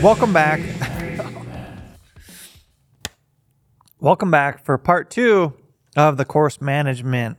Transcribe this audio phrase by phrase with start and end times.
[0.00, 0.60] Welcome back.
[3.98, 5.54] Welcome back for part two
[5.96, 7.38] of the course management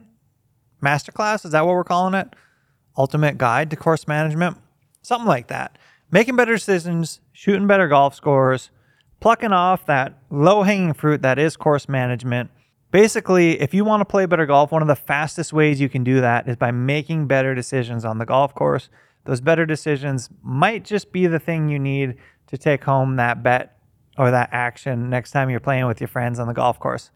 [0.83, 1.45] masterclass.
[1.45, 2.35] Is that what we're calling it?
[2.97, 4.57] Ultimate guide to course management?
[5.01, 5.77] Something like that.
[6.11, 8.69] Making better decisions, shooting better golf scores,
[9.21, 12.49] plucking off that low hanging fruit that is course management.
[12.91, 16.03] Basically, if you want to play better golf, one of the fastest ways you can
[16.03, 18.89] do that is by making better decisions on the golf course.
[19.25, 22.15] Those better decisions might just be the thing you need
[22.47, 23.77] to take home that bet
[24.17, 27.11] or that action next time you're playing with your friends on the golf course.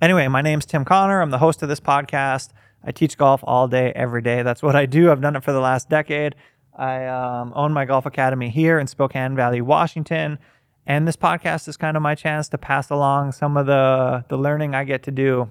[0.00, 1.20] Anyway, my name's Tim Connor.
[1.20, 2.50] I'm the host of this podcast.
[2.84, 4.42] I teach golf all day, every day.
[4.42, 5.12] That's what I do.
[5.12, 6.34] I've done it for the last decade.
[6.76, 10.38] I um, own my golf academy here in Spokane Valley, Washington.
[10.86, 14.36] And this podcast is kind of my chance to pass along some of the, the
[14.36, 15.50] learning I get to do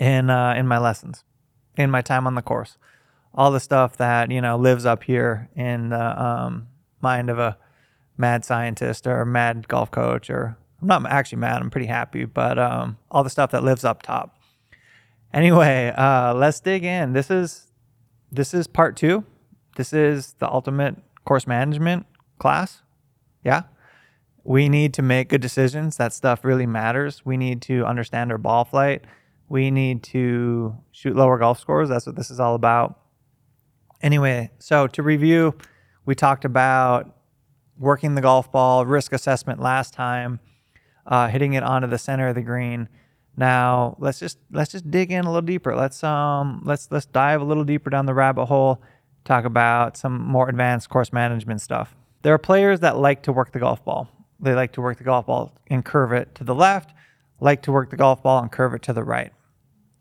[0.00, 1.22] in, uh, in my lessons,
[1.76, 2.78] in my time on the course.
[3.34, 6.68] All the stuff that, you know, lives up here in the um,
[7.00, 7.58] mind of a
[8.16, 12.26] mad scientist or a mad golf coach or I'm not actually mad, I'm pretty happy,
[12.26, 14.36] but um, all the stuff that lives up top.
[15.32, 17.12] Anyway, uh, let's dig in.
[17.12, 17.68] This is
[18.30, 19.24] this is part two.
[19.76, 22.06] This is the ultimate course management
[22.38, 22.82] class.
[23.42, 23.62] Yeah.
[24.44, 25.96] We need to make good decisions.
[25.96, 27.24] That stuff really matters.
[27.24, 29.04] We need to understand our ball flight.
[29.48, 31.88] We need to shoot lower golf scores.
[31.88, 32.98] That's what this is all about.
[34.04, 35.54] Anyway, so to review,
[36.04, 37.16] we talked about
[37.78, 40.40] working the golf ball, risk assessment last time,
[41.06, 42.86] uh, hitting it onto the center of the green.
[43.34, 45.74] Now let's just let's just dig in a little deeper.
[45.74, 48.82] Let's um let's let's dive a little deeper down the rabbit hole.
[49.24, 51.96] Talk about some more advanced course management stuff.
[52.20, 54.10] There are players that like to work the golf ball.
[54.38, 56.92] They like to work the golf ball and curve it to the left,
[57.40, 59.32] like to work the golf ball and curve it to the right.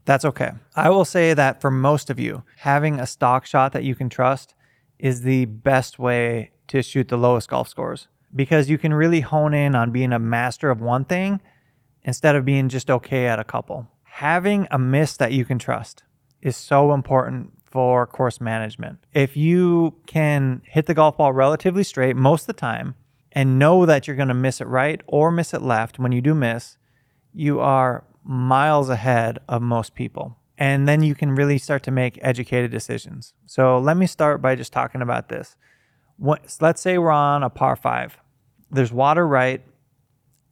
[0.05, 0.51] That's okay.
[0.75, 4.09] I will say that for most of you, having a stock shot that you can
[4.09, 4.53] trust
[4.99, 9.53] is the best way to shoot the lowest golf scores because you can really hone
[9.53, 11.39] in on being a master of one thing
[12.03, 13.87] instead of being just okay at a couple.
[14.03, 16.03] Having a miss that you can trust
[16.41, 18.99] is so important for course management.
[19.13, 22.95] If you can hit the golf ball relatively straight most of the time
[23.31, 26.21] and know that you're going to miss it right or miss it left when you
[26.21, 26.77] do miss,
[27.33, 30.37] you are miles ahead of most people.
[30.57, 33.33] And then you can really start to make educated decisions.
[33.45, 35.55] So let me start by just talking about this.
[36.19, 38.17] Let's say we're on a par five.
[38.69, 39.61] There's water right,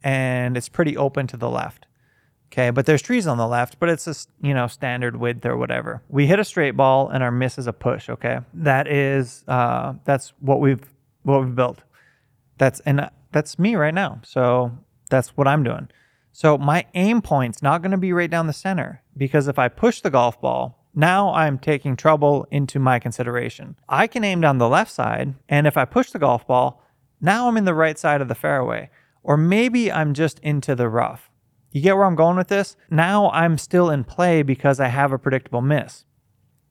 [0.02, 1.86] and it's pretty open to the left.
[2.52, 4.14] Okay, but there's trees on the left, but it's a
[4.46, 6.02] you know standard width or whatever.
[6.08, 8.10] We hit a straight ball and our miss is a push.
[8.10, 10.82] Okay, that is uh, that's what we've
[11.22, 11.78] what we've built.
[12.58, 14.20] That's and that's me right now.
[14.22, 14.76] So
[15.08, 15.88] that's what I'm doing.
[16.32, 19.68] So my aim point's not going to be right down the center because if I
[19.68, 23.76] push the golf ball, now I'm taking trouble into my consideration.
[23.88, 26.82] I can aim down the left side, and if I push the golf ball,
[27.20, 28.90] now I'm in the right side of the fairway.
[29.22, 31.30] Or maybe I'm just into the rough.
[31.70, 32.76] You get where I'm going with this?
[32.90, 36.04] Now I'm still in play because I have a predictable miss.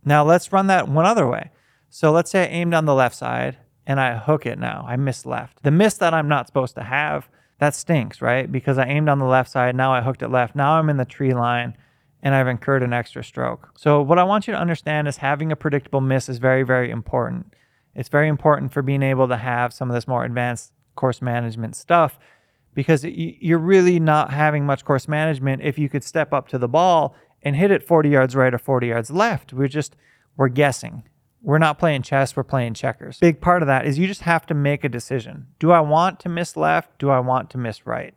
[0.03, 1.51] Now let's run that one other way.
[1.89, 3.57] So let's say I aimed on the left side
[3.87, 4.85] and I hook it now.
[4.87, 5.63] I miss left.
[5.63, 7.29] The miss that I'm not supposed to have,
[7.61, 8.51] that stinks, right?
[8.51, 10.55] Because I aimed on the left side, now I hooked it left.
[10.55, 11.77] Now I'm in the tree line
[12.23, 13.69] and I've incurred an extra stroke.
[13.77, 16.89] So what I want you to understand is having a predictable miss is very, very
[16.89, 17.53] important.
[17.93, 21.75] It's very important for being able to have some of this more advanced course management
[21.75, 22.17] stuff
[22.73, 26.67] because you're really not having much course management if you could step up to the
[26.67, 29.53] ball and hit it 40 yards right or 40 yards left.
[29.53, 29.95] We're just,
[30.35, 31.03] we're guessing.
[31.43, 33.17] We're not playing chess, we're playing checkers.
[33.19, 35.47] Big part of that is you just have to make a decision.
[35.59, 36.99] Do I want to miss left?
[36.99, 38.13] Do I want to miss right?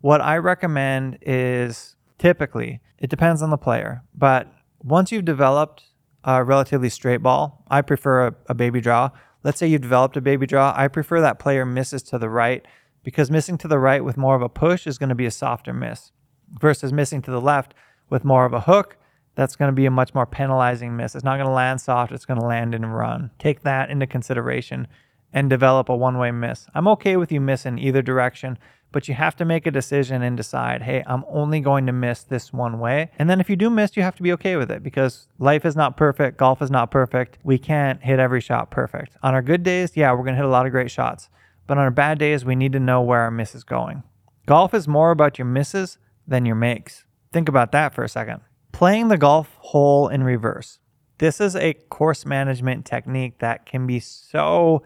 [0.00, 4.52] What I recommend is typically, it depends on the player, but
[4.82, 5.84] once you've developed
[6.24, 9.10] a relatively straight ball, I prefer a, a baby draw.
[9.44, 12.66] Let's say you've developed a baby draw, I prefer that player misses to the right
[13.02, 15.30] because missing to the right with more of a push is going to be a
[15.30, 16.12] softer miss
[16.60, 17.72] versus missing to the left
[18.10, 18.97] with more of a hook.
[19.38, 21.14] That's going to be a much more penalizing miss.
[21.14, 23.30] It's not going to land soft, it's going to land and run.
[23.38, 24.88] Take that into consideration
[25.32, 26.66] and develop a one way miss.
[26.74, 28.58] I'm okay with you missing either direction,
[28.90, 32.24] but you have to make a decision and decide, hey, I'm only going to miss
[32.24, 33.12] this one way.
[33.16, 35.64] And then if you do miss, you have to be okay with it because life
[35.64, 37.38] is not perfect, golf is not perfect.
[37.44, 39.16] We can't hit every shot perfect.
[39.22, 41.28] On our good days, yeah, we're going to hit a lot of great shots.
[41.68, 44.02] But on our bad days, we need to know where our miss is going.
[44.46, 47.04] Golf is more about your misses than your makes.
[47.32, 48.40] Think about that for a second.
[48.78, 50.78] Playing the golf hole in reverse.
[51.18, 54.84] This is a course management technique that can be so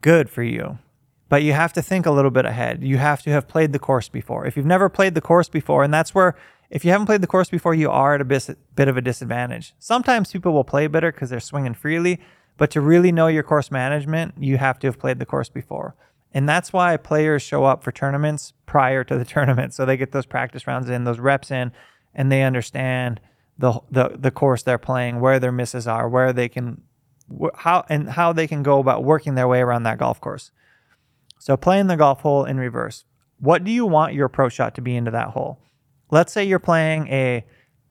[0.00, 0.80] good for you.
[1.28, 2.82] But you have to think a little bit ahead.
[2.82, 4.46] You have to have played the course before.
[4.46, 6.34] If you've never played the course before, and that's where,
[6.70, 9.74] if you haven't played the course before, you are at a bit of a disadvantage.
[9.78, 12.18] Sometimes people will play better because they're swinging freely,
[12.56, 15.94] But to really know your course management, you have to have played the course before.
[16.34, 19.72] And that's why players show up for tournaments prior to the tournament.
[19.72, 21.70] So they get those practice rounds in, those reps in,
[22.18, 23.20] and they understand
[23.56, 26.82] the the, the course they're playing, where their misses are, where they can
[27.54, 30.50] how and how they can go about working their way around that golf course.
[31.38, 33.04] So playing the golf hole in reverse.
[33.38, 35.62] What do you want your approach shot to be into that hole?
[36.10, 37.44] Let's say you're playing a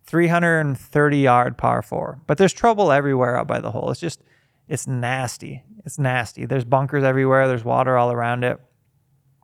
[0.06, 3.90] 330 yard par four, but there's trouble everywhere out by the hole.
[3.90, 4.22] It's just
[4.68, 5.64] it's nasty.
[5.86, 6.46] It's nasty.
[6.46, 7.48] There's bunkers everywhere.
[7.48, 8.60] There's water all around it.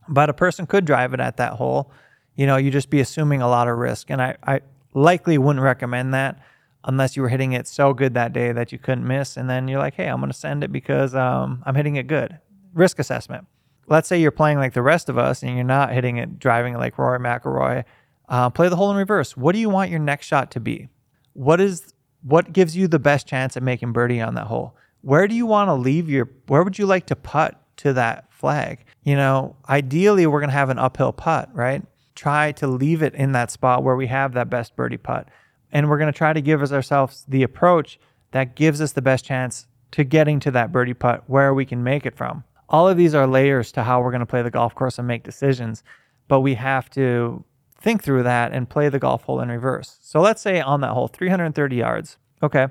[0.09, 1.89] But a person could drive it at that hole.
[2.35, 4.09] You know, you just be assuming a lot of risk.
[4.09, 4.59] And I, I
[4.93, 6.39] likely wouldn't recommend that
[6.85, 9.37] unless you were hitting it so good that day that you couldn't miss.
[9.37, 12.07] And then you're like, hey, I'm going to send it because um, I'm hitting it
[12.07, 12.39] good.
[12.73, 13.45] Risk assessment.
[13.87, 16.73] Let's say you're playing like the rest of us and you're not hitting it, driving
[16.75, 17.83] it like Rory McIlroy.
[18.29, 19.35] Uh, play the hole in reverse.
[19.37, 20.89] What do you want your next shot to be?
[21.33, 24.75] What is what gives you the best chance at making birdie on that hole?
[25.01, 26.29] Where do you want to leave your?
[26.47, 28.85] Where would you like to putt to that flag?
[29.03, 31.83] You know, ideally we're gonna have an uphill putt, right?
[32.15, 35.27] Try to leave it in that spot where we have that best birdie putt
[35.73, 37.99] and we're going to try to give ourselves the approach
[38.31, 41.83] that gives us the best chance to getting to that birdie putt where we can
[41.83, 42.43] make it from.
[42.69, 45.07] All of these are layers to how we're going to play the golf course and
[45.07, 45.83] make decisions,
[46.27, 47.43] but we have to
[47.79, 49.97] think through that and play the golf hole in reverse.
[50.01, 52.17] So let's say on that hole, 330 yards.
[52.41, 52.67] Okay.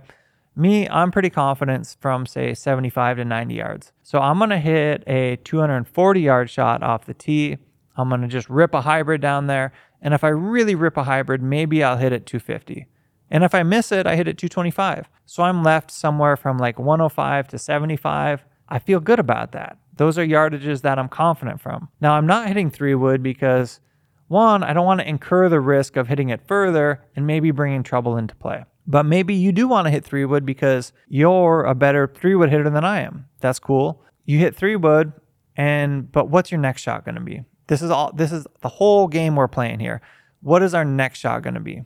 [0.55, 3.93] Me, I'm pretty confident from say 75 to 90 yards.
[4.03, 7.59] So I'm going to hit a 240 yard shot off the tee.
[7.97, 9.73] I'm going to just rip a hybrid down there.
[10.01, 12.87] And if I really rip a hybrid, maybe I'll hit it 250.
[13.31, 15.09] And if I miss it, I hit it 225.
[15.27, 18.45] So I'm left somewhere from like 105 to 75.
[18.69, 19.79] I feel good about that.
[19.97, 21.89] Those are yardages that I'm confident from.
[22.01, 23.81] Now, I'm not hitting three wood because
[24.29, 27.83] one, I don't want to incur the risk of hitting it further and maybe bringing
[27.83, 28.65] trouble into play.
[28.87, 32.51] But maybe you do want to hit three wood because you're a better three wood
[32.51, 33.27] hitter than I am.
[33.41, 34.03] That's cool.
[34.25, 35.13] You hit three wood,
[35.57, 37.43] and but what's your next shot going to be?
[37.67, 38.13] This is all.
[38.13, 40.01] This is the whole game we're playing here.
[40.41, 41.83] What is our next shot going to be?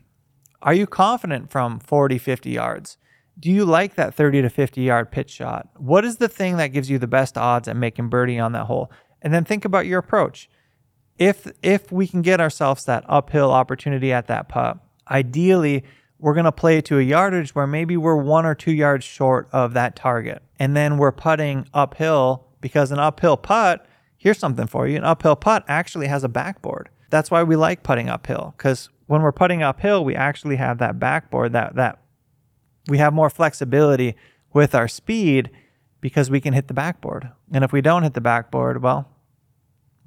[0.62, 2.98] Are you confident from 40, 50 yards?
[3.38, 5.68] Do you like that 30 to 50 yard pitch shot?
[5.76, 8.64] What is the thing that gives you the best odds at making birdie on that
[8.64, 8.90] hole?
[9.20, 10.48] And then think about your approach.
[11.18, 14.78] If if we can get ourselves that uphill opportunity at that putt,
[15.10, 15.84] ideally
[16.18, 19.48] we're going to play to a yardage where maybe we're 1 or 2 yards short
[19.52, 20.42] of that target.
[20.58, 23.86] And then we're putting uphill because an uphill putt,
[24.26, 26.88] here's something for you, an uphill putt actually has a backboard.
[27.10, 30.98] That's why we like putting uphill cuz when we're putting uphill, we actually have that
[30.98, 32.00] backboard that that
[32.88, 34.16] we have more flexibility
[34.52, 35.48] with our speed
[36.00, 37.30] because we can hit the backboard.
[37.52, 39.08] And if we don't hit the backboard, well,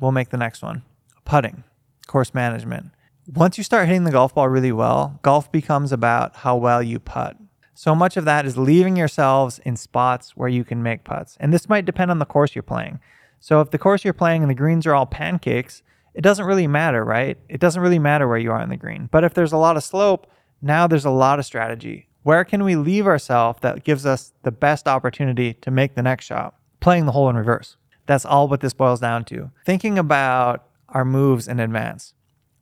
[0.01, 0.83] we'll make the next one.
[1.23, 1.63] Putting,
[2.05, 2.91] course management.
[3.25, 6.99] Once you start hitting the golf ball really well, golf becomes about how well you
[6.99, 7.37] putt.
[7.73, 11.37] So much of that is leaving yourselves in spots where you can make putts.
[11.39, 12.99] And this might depend on the course you're playing.
[13.39, 15.81] So if the course you're playing and the greens are all pancakes,
[16.13, 17.37] it doesn't really matter, right?
[17.47, 19.09] It doesn't really matter where you are in the green.
[19.11, 20.27] But if there's a lot of slope,
[20.61, 22.09] now there's a lot of strategy.
[22.23, 26.25] Where can we leave ourselves that gives us the best opportunity to make the next
[26.25, 26.55] shot?
[26.81, 27.77] Playing the hole in reverse.
[28.05, 29.51] That's all what this boils down to.
[29.65, 32.13] Thinking about our moves in advance.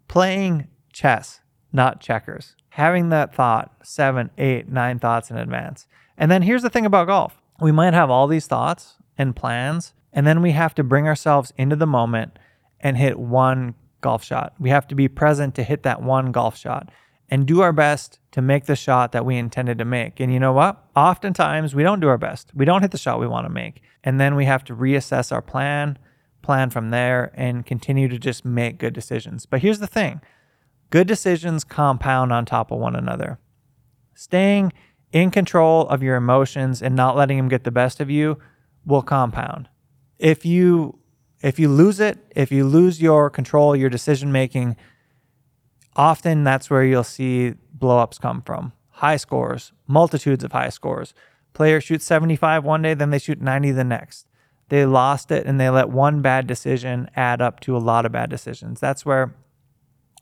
[0.07, 1.41] Playing chess,
[1.71, 2.55] not checkers.
[2.69, 5.87] Having that thought, seven, eight, nine thoughts in advance.
[6.17, 9.93] And then here's the thing about golf we might have all these thoughts and plans,
[10.13, 12.39] and then we have to bring ourselves into the moment
[12.79, 14.53] and hit one golf shot.
[14.59, 16.89] We have to be present to hit that one golf shot
[17.29, 20.19] and do our best to make the shot that we intended to make.
[20.19, 20.83] And you know what?
[20.95, 22.51] Oftentimes we don't do our best.
[22.55, 23.81] We don't hit the shot we want to make.
[24.03, 25.97] And then we have to reassess our plan,
[26.41, 29.45] plan from there, and continue to just make good decisions.
[29.45, 30.21] But here's the thing
[30.89, 33.39] good decisions compound on top of one another.
[34.15, 34.71] Staying
[35.11, 38.37] in control of your emotions and not letting them get the best of you
[38.85, 39.67] will compound.
[40.19, 40.99] If you
[41.41, 44.75] if you lose it, if you lose your control, your decision making,
[45.95, 48.73] often that's where you'll see blowups come from.
[48.89, 51.13] High scores, multitudes of high scores.
[51.53, 54.27] Players shoot 75 one day, then they shoot 90 the next.
[54.69, 58.11] They lost it and they let one bad decision add up to a lot of
[58.11, 58.79] bad decisions.
[58.79, 59.33] That's where,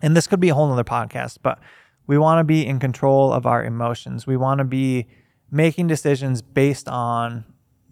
[0.02, 1.60] and this could be a whole other podcast, but
[2.08, 4.28] we want to be in control of our emotions.
[4.28, 5.08] We want to be
[5.50, 7.46] making decisions based on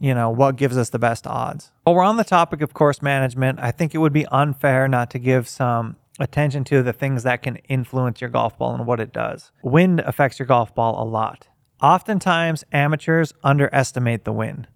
[0.04, 1.72] you know, what gives us the best odds.
[1.88, 5.10] Well, we're on the topic of course management, I think it would be unfair not
[5.12, 9.00] to give some attention to the things that can influence your golf ball and what
[9.00, 9.54] it does.
[9.64, 11.48] Wind affects your golf ball a lot.
[11.82, 14.68] Oftentimes, amateurs underestimate the wind.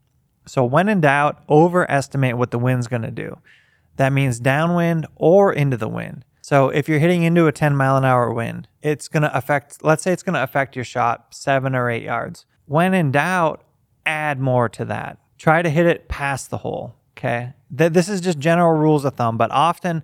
[0.45, 3.37] So, when in doubt, overestimate what the wind's going to do.
[3.97, 6.23] That means downwind or into the wind.
[6.39, 9.83] So, if you're hitting into a 10 mile an hour wind, it's going to affect,
[9.83, 12.45] let's say it's going to affect your shot seven or eight yards.
[12.65, 13.63] When in doubt,
[14.07, 15.19] add more to that.
[15.37, 16.95] Try to hit it past the hole.
[17.15, 17.53] Okay.
[17.75, 20.03] Th- this is just general rules of thumb, but often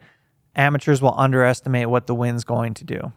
[0.56, 3.14] amateurs will underestimate what the wind's going to do.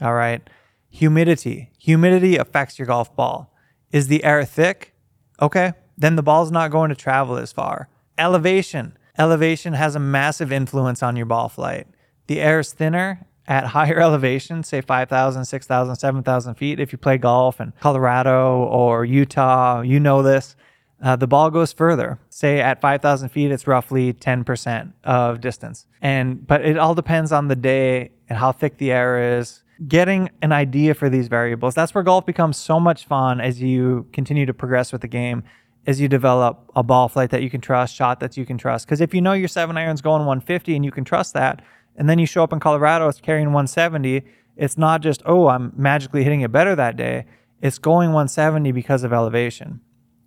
[0.00, 0.48] All right.
[0.90, 1.70] Humidity.
[1.78, 3.52] Humidity affects your golf ball.
[3.92, 4.94] Is the air thick?
[5.40, 5.74] Okay.
[5.96, 7.88] Then the ball's not going to travel as far.
[8.18, 8.96] Elevation.
[9.18, 11.86] Elevation has a massive influence on your ball flight.
[12.26, 16.80] The air is thinner at higher elevations, say 5,000, 6,000, 7,000 feet.
[16.80, 20.56] If you play golf in Colorado or Utah, you know this.
[21.02, 22.18] Uh, the ball goes further.
[22.30, 25.86] Say at 5,000 feet, it's roughly 10% of distance.
[26.00, 29.62] And but it all depends on the day and how thick the air is.
[29.86, 31.74] Getting an idea for these variables.
[31.74, 35.42] That's where golf becomes so much fun as you continue to progress with the game.
[35.86, 38.86] As you develop a ball flight that you can trust, shot that you can trust.
[38.86, 41.60] Because if you know your seven iron's going 150 and you can trust that,
[41.96, 44.22] and then you show up in Colorado, it's carrying 170.
[44.56, 47.26] It's not just, oh, I'm magically hitting it better that day.
[47.60, 49.80] It's going 170 because of elevation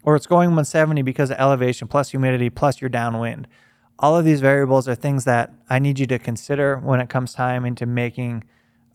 [0.07, 3.45] or it's going 170 because of elevation plus humidity plus your downwind.
[3.99, 7.33] All of these variables are things that I need you to consider when it comes
[7.33, 8.45] time into making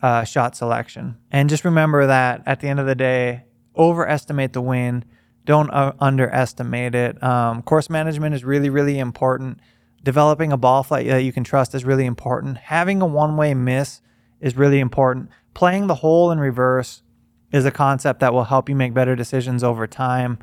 [0.01, 1.17] uh, shot selection.
[1.29, 3.43] And just remember that at the end of the day,
[3.77, 5.05] overestimate the wind,
[5.45, 7.21] don't uh, underestimate it.
[7.21, 9.59] Um, course management is really, really important.
[10.03, 12.57] Developing a ball flight that you can trust is really important.
[12.57, 14.01] Having a one way miss
[14.41, 15.29] is really important.
[15.53, 17.03] Playing the hole in reverse
[17.51, 20.39] is a concept that will help you make better decisions over time.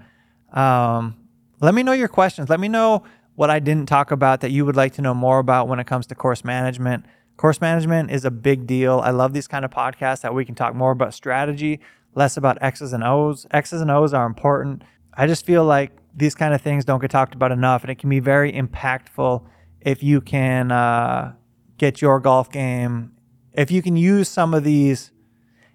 [0.52, 1.16] Um,
[1.60, 2.48] let me know your questions.
[2.48, 3.02] Let me know
[3.34, 5.86] what I didn't talk about that you would like to know more about when it
[5.86, 7.04] comes to course management.
[7.36, 9.00] Course management is a big deal.
[9.00, 11.80] I love these kind of podcasts that we can talk more about strategy,
[12.14, 13.46] less about X's and O's.
[13.50, 14.82] X's and O's are important.
[15.14, 17.98] I just feel like these kind of things don't get talked about enough, and it
[17.98, 19.44] can be very impactful
[19.80, 21.34] if you can uh,
[21.78, 23.12] get your golf game.
[23.52, 25.12] If you can use some of these,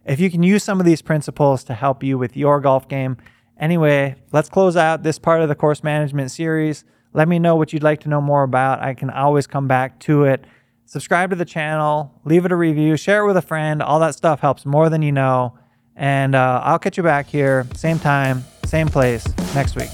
[0.06, 3.18] if you can use some of these principles to help you with your golf game,
[3.58, 6.84] Anyway, let's close out this part of the course management series.
[7.14, 8.82] Let me know what you'd like to know more about.
[8.82, 10.44] I can always come back to it.
[10.86, 13.82] Subscribe to the channel, leave it a review, share it with a friend.
[13.82, 15.58] All that stuff helps more than you know.
[15.96, 18.44] And uh, I'll catch you back here, same time,
[18.76, 19.90] same place next week.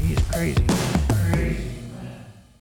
[0.00, 0.75] He's crazy.